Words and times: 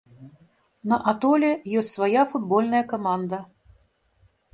На 0.93 0.97
атоле 1.11 1.51
ёсць 1.81 1.91
свая 1.97 2.23
футбольная 2.31 2.81
каманда. 2.95 3.39